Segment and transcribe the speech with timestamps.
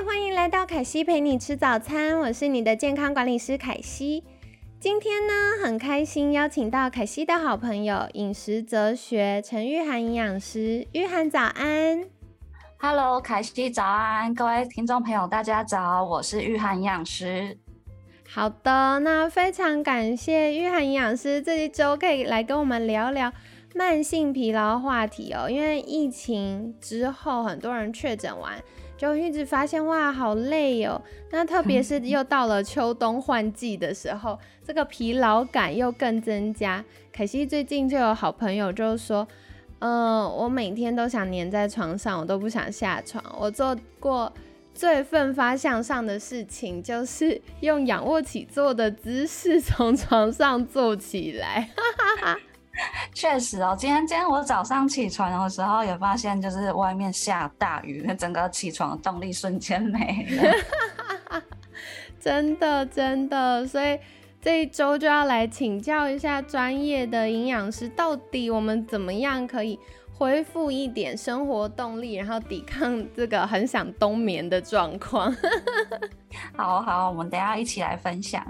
[0.00, 4.24] 嗨，欢迎来到凯西陪你吃早餐，我是你的健康管理师凯西。
[4.78, 5.32] 今天呢，
[5.62, 12.06] 很开心邀请到凯西的好朋友饮食哲学陈玉涵营养师，玉涵早安。
[12.78, 17.58] Hello，凯西早安，各位听众朋友大家早，我是玉涵营养师。
[18.26, 23.30] 好的，那非常感谢玉涵营养师这一周可以来跟我们聊聊。
[23.74, 28.60] 慢性疲劳话题哦，因为疫情之后，很多人确诊完
[28.96, 31.00] 就一直发现哇，好累哦。
[31.30, 36.84] 那特别是又到了秋冬换季的时候，这个疲劳感又更增加。
[37.16, 39.26] 可惜最近就有好朋友就说，
[39.78, 43.24] 嗯，我每天都想黏在床上，我都不想下床。
[43.38, 44.32] 我做过
[44.74, 51.70] 最奋发向上的事情，就是用仰卧起坐的姿势从床上坐起来。
[51.76, 52.40] 哈哈哈。
[53.12, 61.42] 确实哦，今天今天我早上起床的时候，也发现就是外面下大雨，那整个起床的动力瞬间没了。
[62.20, 63.98] 真的真的，所以
[64.40, 69.78] 这一周就要来请教一下专业的营养师，到底我们怎么样可以
[70.16, 75.34] 恢复一点生活动力，然后抵抗这个很想冬眠的状况。
[76.56, 78.42] 好好，我们等下一起来分享。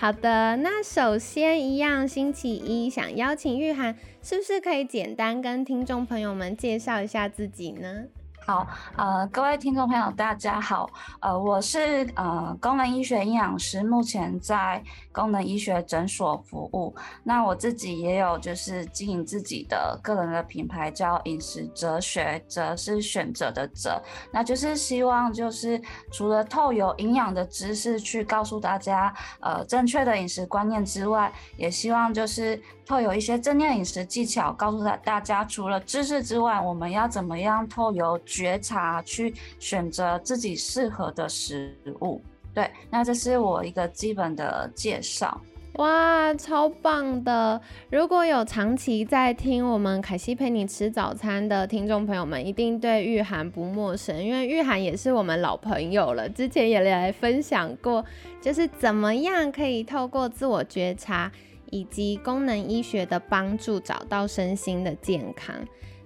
[0.00, 8.04] 好的，那首先一样，星期一想邀请玉涵，是不是可以简单跟听众朋友们介绍一下自己呢？
[8.50, 14.82] 好，呃，各位听众朋友，大家好，呃，我是呃功能医学营养师，目前在
[15.12, 16.92] 功能医学诊所服务。
[17.22, 24.02] 那我自己也有就是经营自己的个人的品牌，叫饮食哲学，哲是选择的哲，
[24.32, 25.80] 那就是希望就是
[26.10, 38.18] 除了透有营养的知识去告诉大家，呃，正确的饮食观念之外，也希望就是透有一些正念饮食技巧，告诉大大家，除了知识之外，我们要怎么样透有。
[38.40, 42.22] 觉察去选择自己适合的食物，
[42.54, 45.38] 对，那这是我一个基本的介绍。
[45.74, 47.60] 哇，超棒的！
[47.90, 58.02] 如果有长期在听我们凯西陪你吃早餐的听众朋友们，一定对玉涵不陌生，因为玉涵也是我们老朋友了，之前也来分享过，
[58.40, 61.30] 就是怎么样可以透过自我觉察
[61.70, 65.54] 以及功能医学的帮助，找到身心的健康。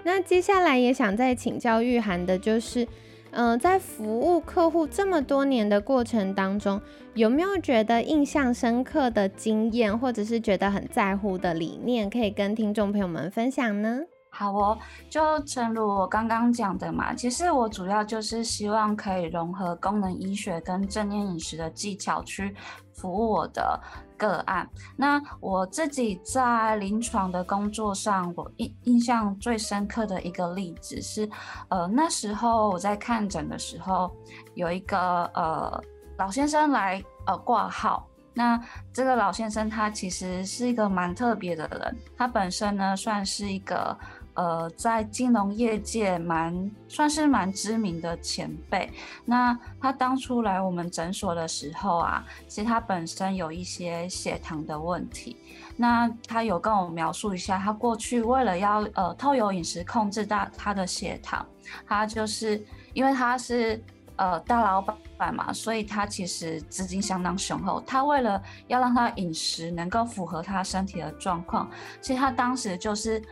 [0.04, 2.86] 那接下来也想再请教玉涵的，就是，
[3.30, 6.80] 嗯，在服务客户这么多年的过程当中，
[7.14, 14.02] 有没有觉得印象深刻的经验，或者是觉得很在乎的理念，可以跟听众朋友们分享呢？
[14.36, 14.76] 好哦，
[15.08, 22.52] 就正如我刚刚讲的嘛，其实我主要就是希望可以融合功能医学跟正念饮食的技巧去
[22.92, 23.80] 服务我的
[24.18, 24.68] 个案。
[24.96, 31.30] 那我自己在临床的工作上，我印印象最深刻的一个例子是，
[31.68, 34.10] 呃，那时候我在看诊的时候，
[34.54, 35.80] 有一个呃
[36.18, 38.04] 老先生来呃挂号。
[38.36, 38.60] 那
[38.92, 43.96] 这个老先生他其实是一个蛮特别的人，他本身呢算是一个。
[44.34, 48.90] 呃，在金融业界蛮算是蛮知名的前辈。
[49.24, 55.36] 那他当初来我们诊所的时候啊，其实他本身有一些血糖的问题。
[55.76, 61.46] 那他有跟我描述一下，他过去为了要呃透油饮食控制大他的血糖，
[61.86, 62.60] 他就是
[62.92, 63.80] 因为他是
[64.16, 67.80] 呃大老板嘛，所以他其实资金相当雄厚。
[67.86, 73.22] 他为了要让他饮食能够符合他身体的状况，其实他当时就是。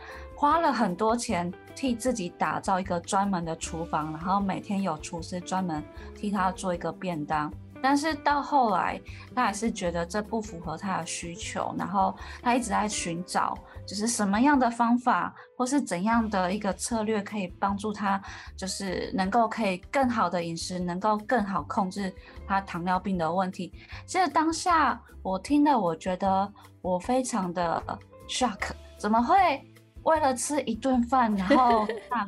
[0.43, 5.81] 花了很多钱替自己打造一个专门的厨房，然后每天有厨师专门
[6.13, 7.49] 替他做一个便当。
[7.81, 8.99] 但是到后来，
[9.33, 13.57] 他还是觉得这不符合他的需求，然后他一直在寻找，
[13.87, 18.21] 就是什么样的方法或是怎样的一个策略可以帮助他，
[18.57, 22.13] 就是能够可以更好的饮食，能够更好控制
[22.45, 23.71] 他糖尿病的问题。
[24.05, 26.51] 其实当下我听了，我觉得
[26.81, 27.81] 我非常的
[28.27, 29.65] shock，怎么会？
[30.03, 32.27] 为了吃一顿饭，然后 大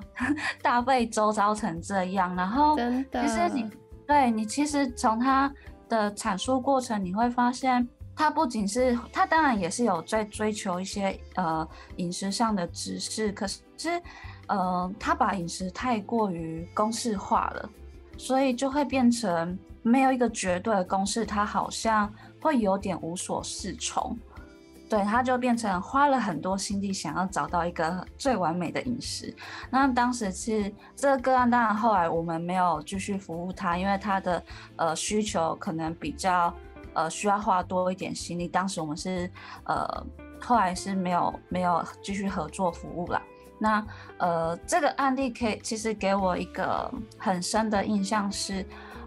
[0.62, 3.69] 大费周遭成这样，然后其实你
[4.07, 5.51] 对你其实从他
[5.89, 11.68] 的阐述过程，你会发现他不仅是他当然也是有在追求一些呃
[11.98, 14.01] 饮食上的知识，可是
[14.48, 17.69] 呃他把饮食太过于公式化了。
[18.18, 22.10] 所以就会变成没有一个绝对的公式，他好像
[22.42, 24.18] 会有点无所适从。
[24.87, 29.35] 对，他就变成花了很多心力想要找到一个最完美的饮食。
[29.71, 34.43] 那当时是这个个案，当然后来我们没有继续服务他，因为他的
[34.75, 36.53] 呃需求可能比较
[36.93, 38.47] 呃需要花多一点心力。
[38.47, 39.29] 当时我们是
[39.63, 40.05] 呃
[40.39, 43.19] 后来是没有没有继续合作服务了。
[43.57, 43.83] 那
[44.19, 48.63] 呃这个案例可以其实给我一个很深的印象是。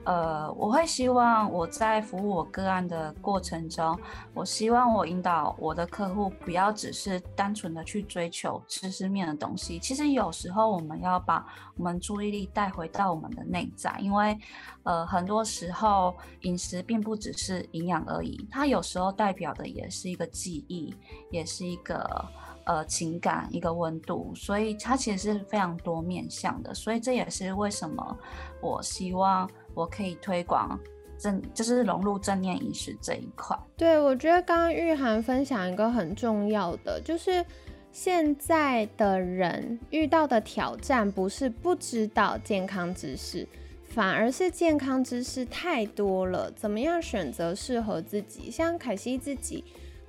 [0.08, 3.94] 呃，我会希望我在服务我个案的过程中，
[4.32, 9.78] 我希望我引导我的客户不要只是单纯的去追求知识面的东西。
[9.78, 11.46] 其实有时候我们要把
[11.76, 14.34] 我们注意力带回到我们的内在，因为
[14.82, 20.94] 呃，很多时候饮食并不只是营养而已，它有时候代表的也是一个记忆，
[21.30, 22.26] 也是一个
[22.68, 26.72] 呃情感，一个温度，所以它其实是非常多面向的。
[26.72, 28.16] 所以这也是为什么
[28.60, 29.50] 我希望。
[29.74, 30.76] 我可以推广
[31.20, 33.56] 正，就是融入正念饮食这一块。
[33.76, 37.44] 对，我觉得刚刚玉涵分享一个很重要的，就是
[37.92, 43.46] 现在的人遇到的挑战不是不知道健康知识，
[43.84, 48.50] 反而是健康知识太多了，怎么样选择适合自己？
[48.50, 49.62] 像凯西自己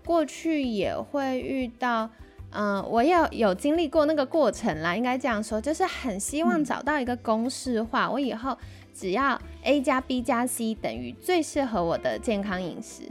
[0.03, 2.09] 过去也会遇到，
[2.51, 8.57] 嗯，我也有经历过那个过程啦，应该这样说，就是很希望找到一个公式化，我以后。
[8.91, 13.03] 只要 A 加 B 加 C 等于最适合我的健康饮食，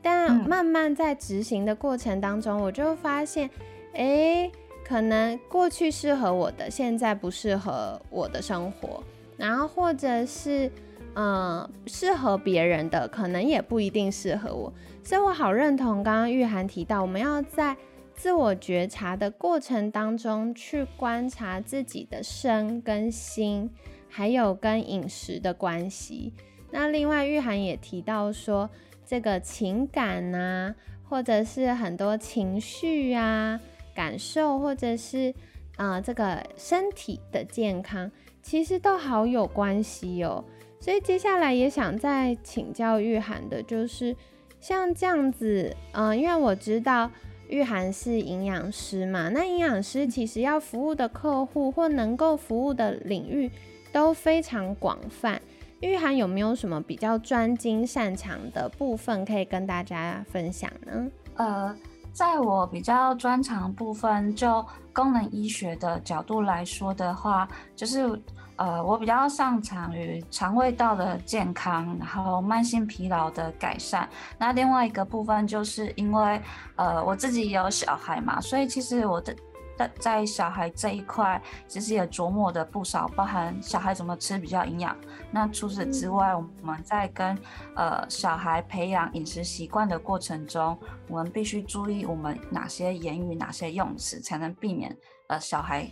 [0.00, 3.50] 但慢慢在执行的过程当中，我就发现，
[3.92, 4.50] 哎，
[4.82, 9.04] 可能过去适合我的，现在不适合我的生活，
[9.36, 10.70] 然后或者是，
[11.14, 14.72] 嗯，适合别人的，可能也不一定适合我。
[15.04, 17.76] 所以我好认同刚刚玉涵提到，我们要在
[18.16, 23.70] 自我觉察的过程当中去观察自己的身跟心。
[24.08, 26.32] 还有跟饮食的关系。
[26.70, 28.70] 那另外，玉涵也提到说，
[29.04, 30.74] 这个情感呐，
[31.06, 33.60] 或者是很多情绪啊、
[33.94, 35.34] 感受，或者是
[35.76, 38.10] 啊这个身体的健康，
[38.40, 40.42] 其实都好有关系哦。
[40.80, 44.16] 所以接下来也想再请教玉涵的，就是
[44.60, 47.10] 像这样子，嗯，因为我知道
[47.48, 53.50] 玉涵是营养师嘛，那营养师其实要服务的客户或能够服务的领域。
[53.92, 55.40] 都非常广泛，
[55.80, 61.10] 玉涵有没有什么比较专精擅长的部分可以跟大家分享呢？
[61.36, 61.74] 呃，
[62.12, 64.62] 在我比较专长部分，就
[64.92, 68.06] 功能医学的角度来说的话，就是
[68.56, 74.08] 呃，我比较擅长于肠胃道的健康，然后慢性疲劳的改善。
[74.38, 76.40] 那另外一个部分，就是因为
[76.76, 79.34] 呃，我自己也有小孩嘛，所以其实我的。
[79.78, 81.38] 在在小孩这一块，
[81.68, 84.96] 其实也琢磨的不少，包含小孩怎么吃比较营养。
[85.30, 87.38] 那除此之外，我们在跟
[87.74, 90.78] 呃小孩培养饮食习惯的过程中，
[91.08, 95.86] 我们必须注意我们哪些言语、哪些用词，才能避免呃小孩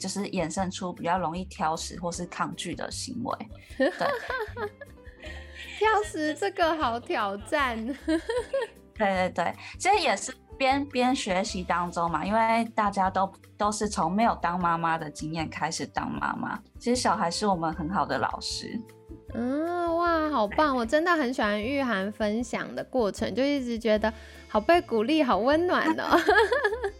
[0.00, 3.38] 就是衍生出比较容易挑食或是抗拒的行为。
[3.76, 3.88] 对，
[5.78, 7.76] 挑食这个好挑战。
[8.98, 10.34] 对对对，其实也是。
[10.58, 16.60] 边边学习当中嘛，因为大家都都是从没有当妈妈的经验开始当妈妈。
[16.78, 18.78] 其实小孩是我们很好的老师。
[19.32, 20.76] 嗯，哇，好棒！
[20.76, 24.12] 我真的很喜欢玉涵分享的过程，就一直觉得
[24.48, 26.20] 好被鼓励，好温暖哦。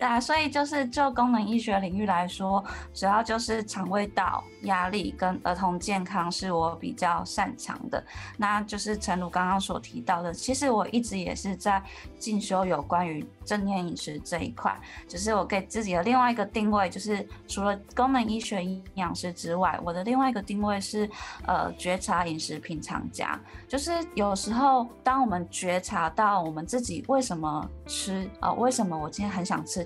[0.00, 2.64] 对啊，所以就是就功能医学领域来说，
[2.94, 8.02] 主要就是肠胃道压力跟儿童健康是我比较擅长的。
[8.38, 11.82] 那就是陈如刚刚所提到的，其实我一直也是在
[12.18, 13.22] 进修有关于。
[13.42, 14.78] 正念饮食这一块，
[15.08, 21.10] 只是我给自己的另外一个定位，就是除了功能医学营养师之外，我的另外一个定位是，
[21.46, 23.36] 呃，觉察饮食品尝家。
[23.66, 29.82] 就是有时候，当我们觉察到我们自己为什么吃，呃，为什么我今天很想吃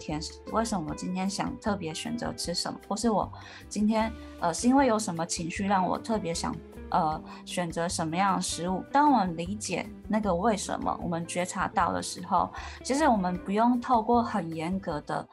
[0.53, 3.31] 为什么今天想特别选择吃什么，或是我
[3.69, 6.55] 今天，呃，是因为有什么情绪让我特别想。
[6.91, 8.85] 呃，选择什么样的食物？
[8.93, 12.49] 当我们理解那个为什么，我们觉察到的时候，
[12.85, 15.27] 其实我们不用透过很严格的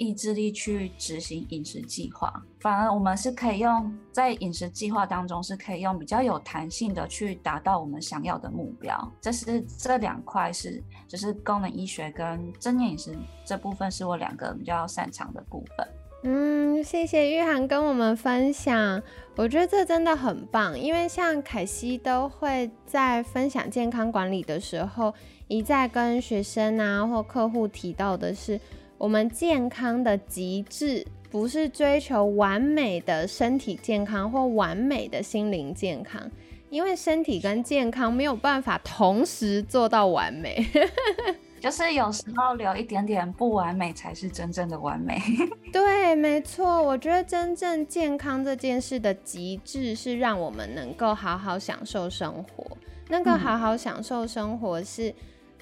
[0.00, 9.12] 意志力去执行饮食计划，反而我们是可以用在饮食计划当中是可以用比较有弹性的去达到我们想要的目标。
[9.20, 13.14] 这是这两块是，就是功能医学跟正念饮食
[13.44, 15.86] 这部分是我两个比较擅长的部分。
[16.22, 19.02] 嗯，谢谢玉涵跟我们分享，
[19.36, 20.78] 我觉得这真的很棒。
[20.78, 25.12] 因为像凯西都会在分享健康管理的时候，
[25.46, 28.58] 一再跟学生啊或客户提到的是，
[29.00, 36.20] 我们健康的极致不是追求完美的身体健康或完美的心灵健康，
[36.68, 40.66] 因为身体跟健康没有办法同时做到完美。
[41.58, 45.18] 就是有时候留一点点不完美，才是真正的完美。
[45.72, 46.82] 对，没错。
[46.82, 52.76] 我觉得真正健康这件事的极致，是让我们能够好好享受生活。
[53.08, 55.14] 那个好好享受生活是，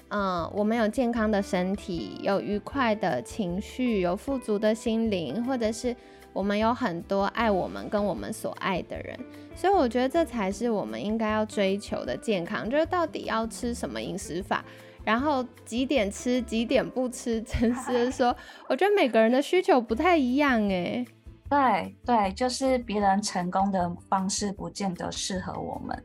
[0.09, 5.95] 嗯，我们有健康的身体，有愉快的情绪，有富足的心灵，或者是
[6.33, 9.19] 我们有很多爱我们跟我们所爱的人。
[9.55, 12.69] 所以我觉得这才是我们应该要追求的健康。
[12.69, 14.63] 就是到底要吃什么饮食法？
[15.03, 17.41] 然后几点吃，几点不吃？
[17.43, 18.35] 真是说，
[18.67, 21.05] 我觉得每个人的需求不太一样哎。
[21.49, 26.03] 对对，就是别人成功的方式，不见得适合我们。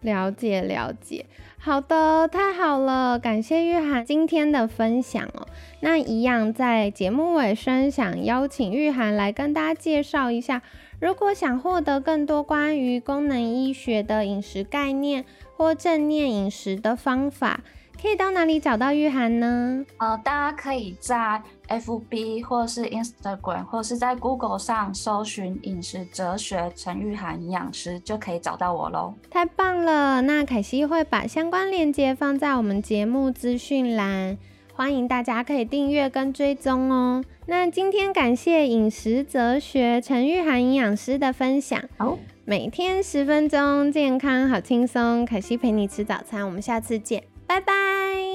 [0.00, 1.26] 了解了解，
[1.58, 5.46] 好的，太好了，感谢玉涵今天的分享哦。
[5.80, 10.62] 那一样在节目尾声，想邀请玉涵来跟大家介绍一下，
[11.00, 15.24] 如果想获得更多关于功能医学的饮食概念
[15.56, 17.60] 或正念饮食的方法。
[18.00, 19.84] 可以到哪里找到玉涵呢？
[19.98, 29.14] 呃，大家可以在 FB 或是 Instagram 或是在 Google 上搜寻“饮食哲学陈玉涵营养师”，就可以找到我喽。
[29.30, 30.20] 太棒了！
[30.22, 34.36] 那凯西会把相关链接放在我们节目资讯栏，
[34.74, 37.22] 欢迎大家可以订阅跟追踪哦。
[37.46, 41.82] 那今天感谢饮食哲学陈玉涵营养师的分享。
[41.96, 45.24] 好，每天十分钟，健康好轻松。
[45.24, 47.22] 凯西陪你吃早餐，我们下次见。
[47.46, 48.29] 拜拜。